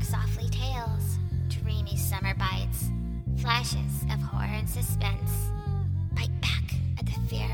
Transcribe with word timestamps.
bark 0.00 0.08
softly 0.08 0.48
tales, 0.50 1.18
dreamy 1.48 1.96
summer 1.96 2.34
bites, 2.34 2.90
flashes 3.40 4.04
of 4.12 4.20
horror 4.20 4.44
and 4.44 4.68
suspense. 4.68 5.30
Bite 6.14 6.40
back 6.40 6.74
at 6.98 7.06
the 7.06 7.20
fear. 7.28 7.48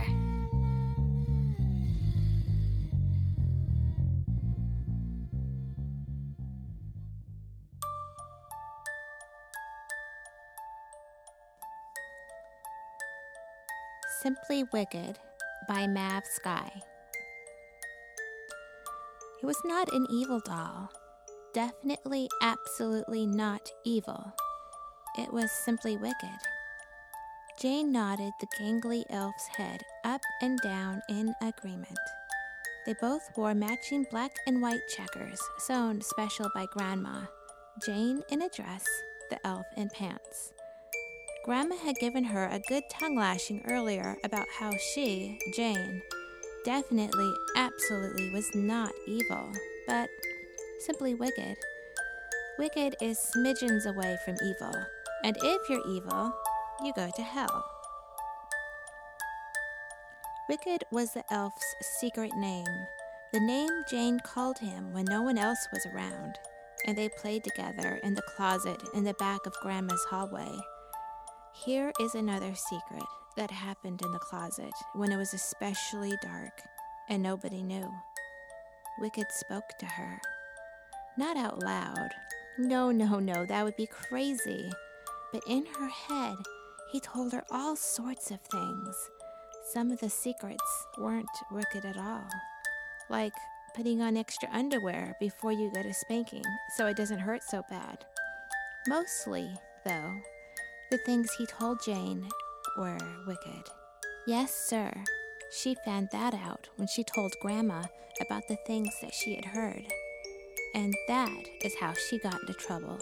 Simply 14.22 14.64
Wicked 14.72 15.18
by 15.68 15.86
Mav 15.86 16.24
Skye. 16.24 16.82
It 19.42 19.46
was 19.46 19.60
not 19.64 19.92
an 19.92 20.06
evil 20.10 20.40
doll. 20.44 20.90
Definitely, 21.56 22.28
absolutely 22.42 23.24
not 23.24 23.70
evil. 23.82 24.34
It 25.16 25.32
was 25.32 25.50
simply 25.50 25.96
wicked. 25.96 26.38
Jane 27.58 27.90
nodded 27.90 28.34
the 28.38 28.46
gangly 28.60 29.04
elf's 29.08 29.46
head 29.56 29.80
up 30.04 30.20
and 30.42 30.58
down 30.62 31.00
in 31.08 31.34
agreement. 31.40 31.98
They 32.84 32.94
both 33.00 33.22
wore 33.38 33.54
matching 33.54 34.04
black 34.10 34.32
and 34.46 34.60
white 34.60 34.82
checkers, 34.94 35.40
sewn 35.56 36.02
special 36.02 36.50
by 36.54 36.66
Grandma. 36.74 37.22
Jane 37.86 38.22
in 38.30 38.42
a 38.42 38.50
dress, 38.50 38.84
the 39.30 39.38
elf 39.46 39.64
in 39.78 39.88
pants. 39.88 40.52
Grandma 41.46 41.76
had 41.76 41.96
given 41.96 42.24
her 42.24 42.44
a 42.44 42.60
good 42.68 42.82
tongue 42.92 43.16
lashing 43.16 43.64
earlier 43.66 44.18
about 44.24 44.46
how 44.58 44.72
she, 44.92 45.38
Jane, 45.54 46.02
definitely, 46.66 47.32
absolutely 47.56 48.28
was 48.28 48.54
not 48.54 48.92
evil, 49.06 49.50
but 49.88 50.10
simply 50.80 51.14
wicked. 51.14 51.56
Wicked 52.58 52.96
is 53.00 53.18
smidgens 53.36 53.86
away 53.86 54.16
from 54.24 54.36
evil, 54.44 54.72
and 55.24 55.36
if 55.42 55.68
you're 55.68 55.86
evil, 55.88 56.32
you 56.82 56.92
go 56.94 57.10
to 57.14 57.22
hell. 57.22 57.64
Wicked 60.48 60.84
was 60.90 61.12
the 61.12 61.24
elf's 61.32 61.74
secret 62.00 62.32
name, 62.36 62.86
the 63.32 63.40
name 63.40 63.84
Jane 63.90 64.20
called 64.20 64.58
him 64.58 64.92
when 64.92 65.04
no 65.04 65.20
one 65.20 65.36
else 65.36 65.68
was 65.72 65.84
around, 65.86 66.38
and 66.86 66.96
they 66.96 67.08
played 67.08 67.42
together 67.44 68.00
in 68.02 68.14
the 68.14 68.22
closet 68.22 68.80
in 68.94 69.04
the 69.04 69.14
back 69.14 69.44
of 69.44 69.52
Grandma's 69.60 70.04
hallway. 70.08 70.56
Here 71.52 71.92
is 72.00 72.14
another 72.14 72.54
secret 72.54 73.04
that 73.36 73.50
happened 73.50 74.00
in 74.02 74.12
the 74.12 74.18
closet 74.18 74.72
when 74.94 75.10
it 75.10 75.16
was 75.16 75.34
especially 75.34 76.12
dark 76.22 76.62
and 77.08 77.22
nobody 77.22 77.62
knew. 77.62 77.90
Wicked 79.00 79.26
spoke 79.30 79.68
to 79.80 79.86
her. 79.86 80.20
Not 81.18 81.36
out 81.36 81.62
loud. 81.62 82.10
No, 82.58 82.90
no, 82.90 83.18
no, 83.18 83.46
that 83.46 83.64
would 83.64 83.76
be 83.76 83.86
crazy. 83.86 84.70
But 85.32 85.42
in 85.46 85.66
her 85.78 85.88
head, 85.88 86.36
he 86.92 87.00
told 87.00 87.32
her 87.32 87.44
all 87.50 87.74
sorts 87.76 88.30
of 88.30 88.40
things. 88.40 89.10
Some 89.72 89.90
of 89.90 90.00
the 90.00 90.10
secrets 90.10 90.86
weren't 90.98 91.26
wicked 91.50 91.84
at 91.84 91.96
all. 91.96 92.28
Like 93.08 93.32
putting 93.74 94.00
on 94.00 94.16
extra 94.16 94.48
underwear 94.52 95.16
before 95.20 95.52
you 95.52 95.70
get 95.74 95.86
a 95.86 95.92
spanking 95.92 96.44
so 96.76 96.86
it 96.86 96.96
doesn't 96.96 97.18
hurt 97.18 97.42
so 97.42 97.62
bad. 97.68 98.04
Mostly, 98.86 99.50
though, 99.84 100.12
the 100.90 100.98
things 100.98 101.32
he 101.32 101.46
told 101.46 101.82
Jane 101.84 102.28
were 102.78 102.98
wicked. 103.26 103.68
Yes, 104.26 104.54
sir. 104.54 104.92
She 105.50 105.76
found 105.84 106.08
that 106.12 106.34
out 106.34 106.68
when 106.76 106.88
she 106.88 107.04
told 107.04 107.32
Grandma 107.40 107.84
about 108.20 108.48
the 108.48 108.56
things 108.66 108.94
that 109.00 109.14
she 109.14 109.34
had 109.34 109.46
heard. 109.46 109.86
And 110.76 110.92
that 111.08 111.48
is 111.64 111.74
how 111.80 111.94
she 111.94 112.18
got 112.18 112.38
into 112.38 112.52
trouble 112.52 112.98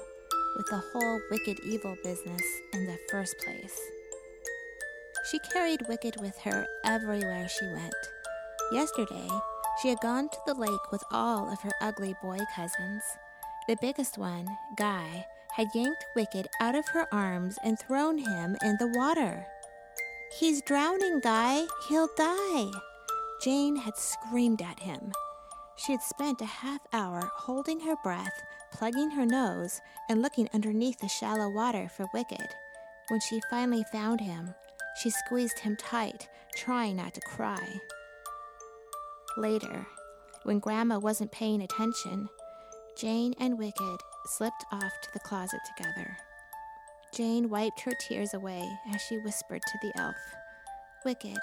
with 0.56 0.66
the 0.70 0.80
whole 0.92 1.20
wicked 1.28 1.58
evil 1.66 1.96
business 2.04 2.42
in 2.72 2.86
the 2.86 2.96
first 3.10 3.34
place. 3.44 3.76
She 5.28 5.40
carried 5.52 5.88
Wicked 5.88 6.20
with 6.20 6.38
her 6.44 6.68
everywhere 6.84 7.48
she 7.48 7.66
went. 7.66 7.94
Yesterday, 8.70 9.28
she 9.82 9.88
had 9.88 9.98
gone 9.98 10.28
to 10.28 10.38
the 10.46 10.54
lake 10.54 10.92
with 10.92 11.02
all 11.10 11.52
of 11.52 11.60
her 11.62 11.72
ugly 11.80 12.14
boy 12.22 12.38
cousins. 12.54 13.02
The 13.66 13.76
biggest 13.80 14.18
one, 14.18 14.46
Guy, 14.76 15.26
had 15.56 15.66
yanked 15.74 16.04
Wicked 16.14 16.46
out 16.60 16.76
of 16.76 16.86
her 16.88 17.12
arms 17.12 17.58
and 17.64 17.76
thrown 17.76 18.18
him 18.18 18.56
in 18.62 18.76
the 18.78 18.92
water. 18.94 19.46
He's 20.38 20.62
drowning, 20.62 21.18
Guy. 21.24 21.64
He'll 21.88 22.08
die. 22.16 22.70
Jane 23.42 23.74
had 23.74 23.96
screamed 23.96 24.62
at 24.62 24.78
him. 24.78 25.12
She 25.76 25.92
had 25.92 26.02
spent 26.02 26.40
a 26.40 26.46
half 26.46 26.80
hour 26.92 27.30
holding 27.34 27.80
her 27.80 27.96
breath, 28.02 28.42
plugging 28.72 29.10
her 29.10 29.26
nose, 29.26 29.80
and 30.08 30.22
looking 30.22 30.48
underneath 30.54 30.98
the 31.00 31.08
shallow 31.08 31.50
water 31.50 31.88
for 31.88 32.06
Wicked. 32.14 32.48
When 33.08 33.20
she 33.20 33.40
finally 33.50 33.84
found 33.92 34.20
him, 34.20 34.54
she 35.02 35.10
squeezed 35.10 35.58
him 35.58 35.76
tight, 35.76 36.28
trying 36.56 36.96
not 36.96 37.14
to 37.14 37.20
cry. 37.20 37.80
Later, 39.36 39.86
when 40.44 40.60
Grandma 40.60 40.98
wasn't 40.98 41.32
paying 41.32 41.62
attention, 41.62 42.28
Jane 42.96 43.34
and 43.40 43.58
Wicked 43.58 44.00
slipped 44.26 44.64
off 44.70 44.92
to 45.02 45.12
the 45.12 45.20
closet 45.20 45.60
together. 45.76 46.16
Jane 47.12 47.48
wiped 47.48 47.80
her 47.80 47.92
tears 48.00 48.34
away 48.34 48.68
as 48.92 49.00
she 49.02 49.18
whispered 49.18 49.62
to 49.62 49.78
the 49.82 50.00
elf, 50.00 50.16
Wicked, 51.04 51.38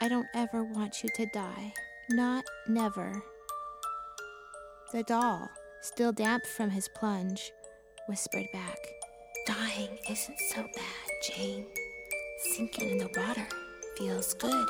I 0.00 0.08
don't 0.08 0.28
ever 0.34 0.62
want 0.62 1.02
you 1.02 1.08
to 1.16 1.26
die. 1.26 1.72
Not 2.10 2.44
never. 2.68 3.22
The 4.94 5.02
doll, 5.02 5.50
still 5.80 6.12
damp 6.12 6.46
from 6.46 6.70
his 6.70 6.88
plunge, 6.94 7.50
whispered 8.06 8.46
back, 8.52 8.78
Dying 9.44 9.98
isn't 10.08 10.38
so 10.52 10.62
bad, 10.62 11.10
Jane. 11.20 11.66
Sinking 12.52 12.90
in 12.90 12.98
the 12.98 13.10
water 13.16 13.44
feels 13.98 14.34
good. 14.34 14.68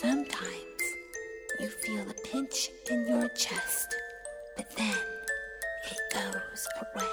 Sometimes 0.00 0.82
you 1.60 1.68
feel 1.68 2.10
a 2.10 2.28
pinch 2.28 2.70
in 2.90 3.06
your 3.06 3.28
chest, 3.28 3.94
but 4.56 4.68
then 4.76 4.98
it 5.92 6.12
goes 6.12 6.66
away. 6.82 7.06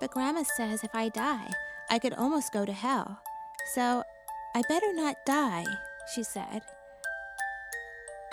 But 0.00 0.12
Grandma 0.12 0.44
says 0.44 0.82
if 0.82 0.94
I 0.94 1.10
die, 1.10 1.50
I 1.90 1.98
could 1.98 2.14
almost 2.14 2.54
go 2.54 2.64
to 2.64 2.72
hell. 2.72 3.20
So 3.74 4.02
I 4.54 4.62
better 4.66 4.94
not 4.94 5.16
die, 5.26 5.66
she 6.14 6.22
said. 6.22 6.62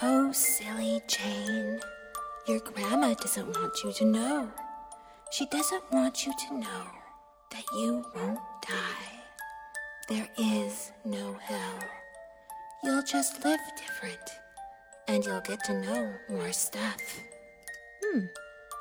Oh, 0.01 0.31
silly 0.31 1.01
Jane. 1.07 1.77
Your 2.47 2.61
grandma 2.61 3.13
doesn't 3.15 3.47
want 3.47 3.83
you 3.83 3.91
to 3.91 4.05
know. 4.05 4.49
She 5.29 5.45
doesn't 5.47 5.83
want 5.91 6.25
you 6.25 6.31
to 6.47 6.57
know 6.57 6.85
that 7.51 7.65
you 7.73 8.05
won't 8.15 8.39
die. 8.61 9.19
There 10.07 10.29
is 10.37 10.93
no 11.03 11.33
hell. 11.41 11.79
You'll 12.81 13.03
just 13.03 13.43
live 13.43 13.59
different, 13.75 14.23
and 15.09 15.25
you'll 15.25 15.41
get 15.41 15.65
to 15.65 15.81
know 15.81 16.13
more 16.29 16.53
stuff. 16.53 17.19
Hmm, 18.01 18.21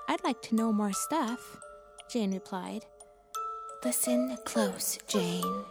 I'd 0.08 0.22
like 0.22 0.40
to 0.42 0.54
know 0.54 0.72
more 0.72 0.92
stuff, 0.92 1.40
Jane 2.08 2.32
replied. 2.32 2.84
Listen 3.84 4.38
close, 4.44 5.00
Jane, 5.08 5.64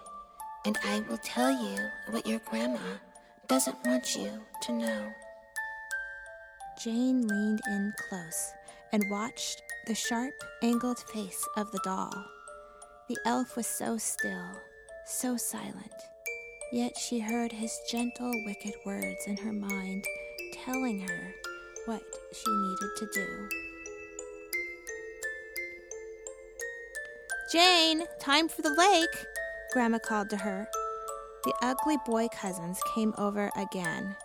and 0.65 0.77
I 0.83 0.99
will 1.07 1.19
tell 1.23 1.51
you 1.51 1.77
what 2.09 2.27
your 2.27 2.39
grandma 2.49 2.97
doesn't 3.47 3.77
want 3.85 4.13
you 4.13 4.29
to 4.63 4.73
know. 4.73 5.13
Jane 6.83 7.27
leaned 7.27 7.61
in 7.67 7.91
close 8.07 8.51
and 8.91 9.09
watched 9.09 9.63
the 9.87 9.95
sharp, 9.95 10.33
angled 10.61 10.99
face 10.99 11.43
of 11.55 11.71
the 11.71 11.79
doll. 11.83 12.13
The 13.09 13.17
elf 13.25 13.55
was 13.55 13.65
so 13.65 13.97
still, 13.97 14.51
so 15.07 15.37
silent, 15.37 15.91
yet 16.71 16.95
she 16.95 17.19
heard 17.19 17.51
his 17.51 17.75
gentle, 17.89 18.31
wicked 18.45 18.75
words 18.85 19.25
in 19.25 19.37
her 19.37 19.53
mind 19.53 20.05
telling 20.53 20.99
her 20.99 21.33
what 21.85 22.03
she 22.31 22.51
needed 22.51 22.89
to 22.97 23.07
do. 23.11 23.49
Jane, 27.51 28.03
time 28.19 28.47
for 28.47 28.61
the 28.61 28.75
lake, 28.75 29.25
Grandma 29.73 29.97
called 29.97 30.29
to 30.29 30.37
her. 30.37 30.67
The 31.43 31.53
ugly 31.63 31.97
boy 32.05 32.27
cousins 32.27 32.79
came 32.93 33.15
over 33.17 33.49
again. 33.55 34.15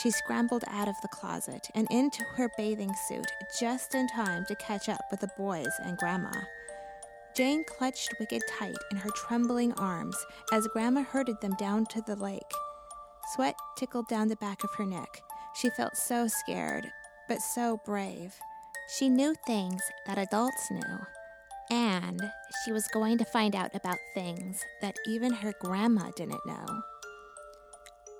She 0.00 0.10
scrambled 0.10 0.64
out 0.68 0.88
of 0.88 1.00
the 1.02 1.08
closet 1.08 1.68
and 1.74 1.86
into 1.90 2.24
her 2.36 2.48
bathing 2.56 2.94
suit 3.08 3.26
just 3.60 3.94
in 3.94 4.08
time 4.08 4.44
to 4.46 4.54
catch 4.56 4.88
up 4.88 5.02
with 5.10 5.20
the 5.20 5.30
boys 5.36 5.72
and 5.84 5.98
Grandma. 5.98 6.32
Jane 7.34 7.64
clutched 7.64 8.14
Wicked 8.18 8.42
tight 8.58 8.76
in 8.90 8.98
her 8.98 9.10
trembling 9.10 9.72
arms 9.74 10.16
as 10.52 10.68
Grandma 10.68 11.02
herded 11.02 11.40
them 11.40 11.54
down 11.56 11.86
to 11.86 12.02
the 12.02 12.16
lake. 12.16 12.40
Sweat 13.34 13.54
tickled 13.76 14.08
down 14.08 14.28
the 14.28 14.36
back 14.36 14.64
of 14.64 14.74
her 14.76 14.84
neck. 14.84 15.22
She 15.54 15.70
felt 15.70 15.96
so 15.96 16.26
scared, 16.28 16.86
but 17.28 17.40
so 17.40 17.80
brave. 17.84 18.34
She 18.98 19.08
knew 19.08 19.34
things 19.46 19.80
that 20.06 20.18
adults 20.18 20.70
knew, 20.70 20.98
and 21.70 22.20
she 22.64 22.72
was 22.72 22.86
going 22.88 23.16
to 23.18 23.24
find 23.24 23.54
out 23.54 23.74
about 23.74 23.98
things 24.12 24.62
that 24.82 24.96
even 25.06 25.32
her 25.32 25.54
grandma 25.60 26.10
didn't 26.16 26.44
know. 26.44 26.66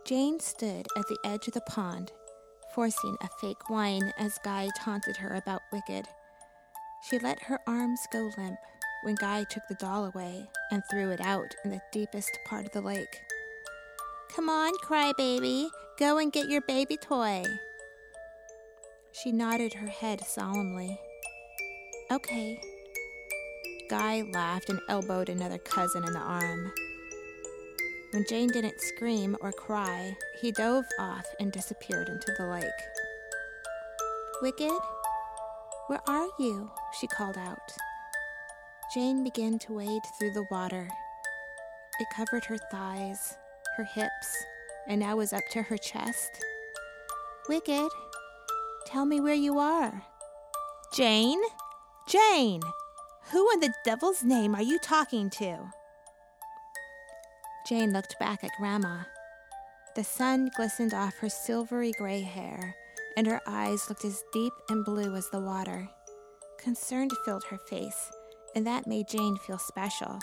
Jane 0.05 0.41
stood 0.41 0.87
at 0.97 1.07
the 1.07 1.19
edge 1.25 1.47
of 1.47 1.55
the 1.55 1.61
pond, 1.61 2.11
forcing 2.75 3.17
a 3.21 3.29
fake 3.41 3.71
whine 3.71 4.13
as 4.19 4.37
Guy 4.45 4.69
taunted 4.77 5.17
her 5.17 5.37
about 5.37 5.63
Wicked. 5.73 6.07
She 7.09 7.21
let 7.21 7.41
her 7.45 7.61
arms 7.69 8.01
go 8.13 8.29
limp 8.37 8.59
when 9.05 9.15
Guy 9.15 9.45
took 9.45 9.63
the 9.69 9.77
doll 9.77 10.07
away 10.07 10.49
and 10.73 10.83
threw 10.91 11.11
it 11.11 11.21
out 11.21 11.55
in 11.65 11.71
the 11.71 11.81
deepest 11.93 12.37
part 12.45 12.67
of 12.67 12.73
the 12.73 12.81
lake. 12.81 13.21
Come 14.35 14.49
on, 14.49 14.73
crybaby, 14.85 15.69
go 15.99 16.19
and 16.19 16.33
get 16.33 16.49
your 16.49 16.63
baby 16.63 16.97
toy. 16.97 17.45
She 19.13 19.31
nodded 19.31 19.75
her 19.75 19.87
head 19.87 20.25
solemnly. 20.25 20.99
Okay. 22.11 22.61
Guy 23.89 24.23
laughed 24.33 24.69
and 24.69 24.81
elbowed 24.89 25.29
another 25.29 25.59
cousin 25.59 26.05
in 26.05 26.13
the 26.13 26.19
arm. 26.19 26.73
When 28.13 28.27
Jane 28.29 28.49
didn't 28.49 28.79
scream 28.83 29.39
or 29.41 29.53
cry, 29.53 30.15
he 30.39 30.53
dove 30.53 30.85
off 30.99 31.25
and 31.41 31.51
disappeared 31.51 32.11
into 32.11 32.31
the 32.37 32.47
lake. 32.47 32.65
Wicked? 34.43 34.79
Where 35.87 36.03
are 36.07 36.29
you? 36.39 36.71
she 37.01 37.07
called 37.07 37.39
out. 37.39 37.73
Jane 38.93 39.25
began 39.25 39.59
to 39.61 39.73
wade 39.73 40.03
through 40.19 40.33
the 40.35 40.45
water. 40.51 40.91
It 42.01 42.07
covered 42.15 42.45
her 42.45 42.59
thighs, 42.71 43.39
her 43.79 43.85
hips, 43.85 44.45
and 44.87 45.01
now 45.01 45.17
was 45.17 45.33
up 45.33 45.45
to 45.53 45.63
her 45.63 45.79
chest. 45.79 46.33
Wicked, 47.49 47.89
tell 48.85 49.07
me 49.07 49.23
where 49.23 49.33
you 49.33 49.59
are. 49.59 50.03
Jane? 50.93 51.41
Jane! 52.07 52.61
Who 53.31 53.51
in 53.53 53.61
the 53.61 53.73
devil's 53.87 54.23
name 54.23 54.55
are 54.55 54.61
you 54.61 54.79
talking 54.79 55.31
to? 55.31 55.73
Jane 57.73 57.95
looked 57.95 58.19
back 58.19 58.45
at 58.45 58.51
Grandma. 58.59 58.99
The 59.97 60.05
sun 60.05 60.51
glistened 60.55 60.93
off 60.93 61.17
her 61.17 61.31
silvery 61.31 61.93
gray 61.93 62.21
hair, 62.21 62.77
and 63.17 63.27
her 63.27 63.41
eyes 63.47 63.89
looked 63.89 64.05
as 64.05 64.23
deep 64.31 64.53
and 64.69 64.85
blue 64.85 65.15
as 65.15 65.31
the 65.31 65.41
water. 65.41 65.89
Concern 66.59 67.09
filled 67.25 67.45
her 67.45 67.57
face, 67.71 68.11
and 68.55 68.67
that 68.67 68.87
made 68.87 69.09
Jane 69.09 69.39
feel 69.39 69.57
special. 69.57 70.19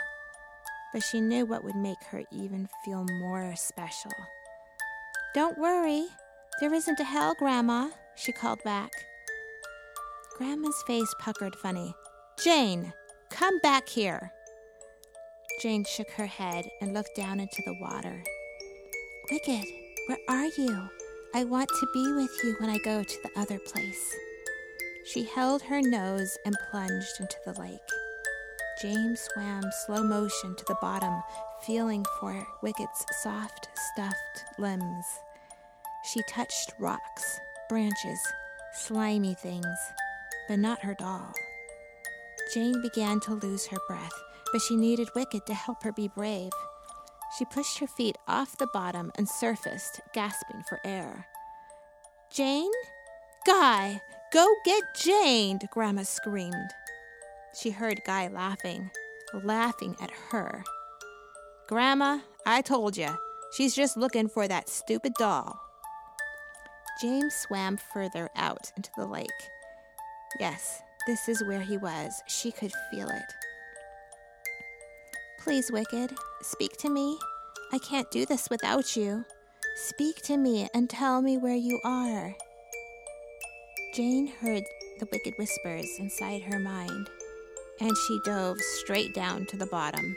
But 0.94 1.02
she 1.02 1.20
knew 1.20 1.48
what 1.48 1.64
would 1.64 1.76
make 1.76 1.98
her 2.12 2.22
even 2.32 2.70
feel 2.86 3.04
more 3.20 3.56
special. 3.56 4.14
Don't 5.34 5.58
worry, 5.58 6.06
there 6.60 6.76
isn't 6.76 7.00
a 7.00 7.04
hell, 7.04 7.34
Grandma, 7.40 7.90
she 8.16 8.32
called 8.32 8.64
back. 8.64 8.92
Grandma's 10.38 10.84
face 10.86 11.12
puckered 11.20 11.56
funny. 11.56 11.96
Jane, 12.44 12.94
come 13.32 13.58
back 13.58 13.90
here. 13.90 14.34
Jane 15.60 15.84
shook 15.84 16.10
her 16.12 16.26
head 16.26 16.70
and 16.80 16.94
looked 16.94 17.16
down 17.16 17.42
into 17.42 17.62
the 17.66 17.78
water. 17.82 18.24
Wicked, 19.30 19.66
where 20.08 20.18
are 20.30 20.46
you? 20.46 20.90
I 21.36 21.44
want 21.44 21.68
to 21.68 21.88
be 21.94 22.14
with 22.14 22.32
you 22.44 22.56
when 22.60 22.70
I 22.70 22.78
go 22.78 23.04
to 23.04 23.18
the 23.24 23.40
other 23.40 23.60
place. 23.60 24.16
She 25.06 25.24
held 25.24 25.62
her 25.64 25.82
nose 25.82 26.38
and 26.46 26.56
plunged 26.72 27.20
into 27.20 27.36
the 27.46 27.60
lake. 27.60 27.80
Jane 28.82 29.18
swam 29.18 29.64
slow 29.86 30.02
motion 30.02 30.56
to 30.56 30.66
the 30.66 30.78
bottom, 30.82 31.22
feeling 31.64 32.06
for 32.22 32.48
Wicked's 32.64 33.06
soft, 33.22 33.68
stuffed 33.92 34.46
limbs. 34.58 35.06
She 36.14 36.22
touched 36.30 36.72
rocks, 36.80 37.38
branches, 37.68 38.20
slimy 38.74 39.34
things, 39.34 39.78
but 40.48 40.60
not 40.60 40.80
her 40.84 40.94
doll. 40.94 41.34
Jane 42.54 42.82
began 42.82 43.20
to 43.22 43.34
lose 43.34 43.68
her 43.68 43.78
breath 43.90 44.14
but 44.52 44.62
she 44.62 44.76
needed 44.76 45.10
Wicked 45.16 45.46
to 45.46 45.54
help 45.54 45.84
her 45.84 45.92
be 45.92 46.08
brave. 46.08 46.52
She 47.38 47.46
pushed 47.46 47.80
her 47.80 47.88
feet 47.88 48.18
off 48.28 48.58
the 48.58 48.68
bottom 48.74 49.12
and 49.16 49.28
surfaced, 49.28 50.02
gasping 50.14 50.64
for 50.68 50.80
air. 50.84 51.28
Jane? 52.32 52.72
Guy! 53.46 54.02
Go 54.34 54.48
get 54.66 54.84
Jane! 54.96 55.60
Grandma 55.72 56.04
screamed. 56.04 56.72
She 57.60 57.72
heard 57.72 58.02
Guy 58.06 58.28
laughing, 58.28 58.92
laughing 59.44 59.96
at 60.02 60.12
her. 60.32 60.64
Grandma, 61.68 62.20
I 62.46 62.62
told 62.62 62.98
you. 62.98 63.10
She's 63.52 63.76
just 63.76 63.98
looking 63.98 64.28
for 64.28 64.48
that 64.48 64.70
stupid 64.70 65.14
doll. 65.18 65.60
Jane 67.02 67.30
swam 67.32 67.78
further 67.78 68.30
out 68.36 68.72
into 68.76 68.92
the 68.98 69.06
lake. 69.06 69.30
Yes, 70.40 70.82
this 71.08 71.28
is 71.28 71.44
where 71.44 71.62
he 71.62 71.78
was. 71.78 72.22
She 72.28 72.52
could 72.52 72.74
feel 72.92 73.08
it. 73.10 73.34
Please, 75.50 75.72
Wicked, 75.72 76.14
speak 76.44 76.78
to 76.78 76.90
me. 76.92 77.18
I 77.74 77.80
can't 77.80 78.12
do 78.12 78.24
this 78.24 78.52
without 78.52 78.96
you. 78.96 79.26
Speak 79.78 80.18
to 80.26 80.38
me 80.38 80.70
and 80.76 80.88
tell 80.88 81.24
me 81.24 81.38
where 81.40 81.56
you 81.56 81.80
are. 81.84 82.36
Jane 83.96 84.28
heard 84.28 84.62
the 85.00 85.08
wicked 85.12 85.34
whispers 85.40 85.90
inside 85.98 86.44
her 86.44 86.60
mind, 86.60 87.10
and 87.82 87.92
she 87.98 88.20
dove 88.24 88.60
straight 88.60 89.16
down 89.16 89.48
to 89.48 89.58
the 89.58 89.66
bottom. 89.66 90.16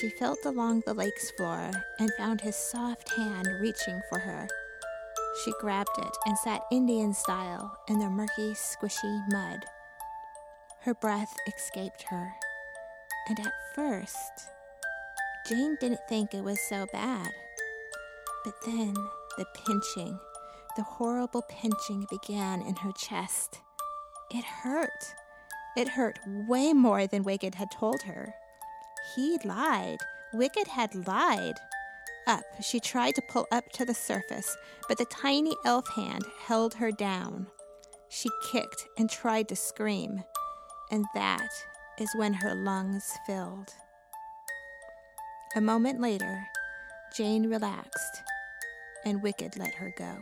She 0.00 0.08
felt 0.08 0.38
along 0.46 0.82
the 0.86 0.94
lake's 0.94 1.30
floor 1.32 1.70
and 1.98 2.10
found 2.16 2.40
his 2.40 2.56
soft 2.56 3.06
hand 3.10 3.46
reaching 3.60 4.00
for 4.08 4.18
her. 4.18 4.48
She 5.44 5.52
grabbed 5.60 5.98
it 5.98 6.16
and 6.24 6.38
sat 6.38 6.62
Indian 6.72 7.12
style 7.12 7.76
in 7.86 7.98
the 7.98 8.08
murky, 8.08 8.54
squishy 8.54 9.30
mud. 9.30 9.66
Her 10.84 10.94
breath 10.94 11.36
escaped 11.46 12.04
her 12.04 12.32
and 13.28 13.40
at 13.40 13.52
first, 13.74 14.48
Jane 15.48 15.76
didn't 15.80 16.00
think 16.08 16.34
it 16.34 16.44
was 16.44 16.60
so 16.68 16.86
bad. 16.92 17.30
But 18.44 18.54
then 18.66 18.94
the 19.36 19.46
pinching, 19.66 20.18
the 20.76 20.82
horrible 20.82 21.42
pinching 21.48 22.06
began 22.10 22.62
in 22.62 22.76
her 22.76 22.92
chest. 22.92 23.60
It 24.30 24.44
hurt. 24.44 25.14
It 25.76 25.88
hurt 25.88 26.18
way 26.26 26.72
more 26.72 27.06
than 27.06 27.24
Wicked 27.24 27.54
had 27.54 27.70
told 27.70 28.02
her. 28.02 28.34
He 29.14 29.38
lied. 29.44 29.98
Wicked 30.32 30.68
had 30.68 31.06
lied. 31.06 31.54
Up, 32.26 32.44
she 32.60 32.78
tried 32.78 33.14
to 33.14 33.22
pull 33.30 33.46
up 33.50 33.70
to 33.72 33.86
the 33.86 33.94
surface, 33.94 34.56
but 34.86 34.98
the 34.98 35.06
tiny 35.06 35.56
elf 35.64 35.88
hand 35.94 36.24
held 36.46 36.74
her 36.74 36.90
down. 36.90 37.46
She 38.10 38.28
kicked 38.50 38.86
and 38.98 39.08
tried 39.08 39.48
to 39.48 39.56
scream, 39.56 40.24
and 40.90 41.06
that 41.14 41.48
is 42.00 42.14
when 42.14 42.32
her 42.32 42.54
lungs 42.54 43.16
filled. 43.26 43.74
A 45.56 45.60
moment 45.60 46.00
later, 46.00 46.44
Jane 47.16 47.48
relaxed, 47.48 48.22
and 49.04 49.22
Wicked 49.22 49.56
let 49.58 49.74
her 49.74 49.92
go. 49.96 50.16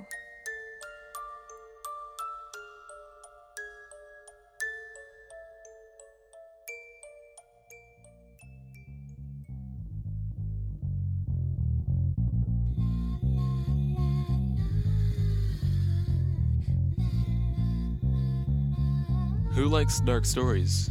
Who 19.54 19.68
likes 19.68 20.00
dark 20.00 20.26
stories? 20.26 20.90